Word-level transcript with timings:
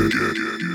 You're 0.00 0.08
on, 0.08 0.34
you're 0.34 0.69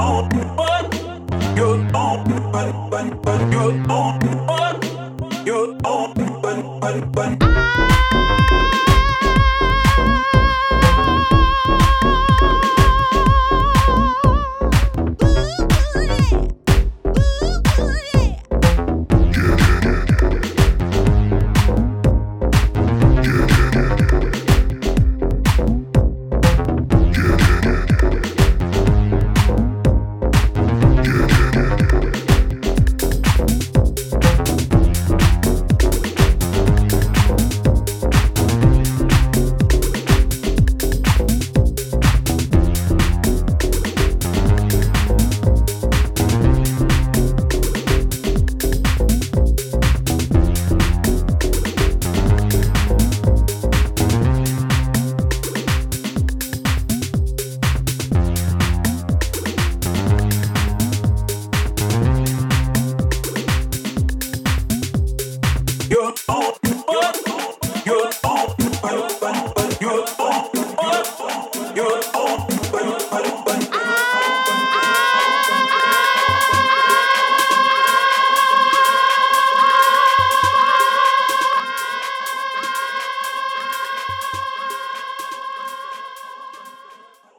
on, 0.00 1.56
you're 1.56 1.96
on, 1.96 2.38